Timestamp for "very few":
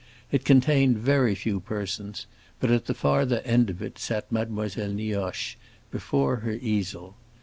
0.97-1.59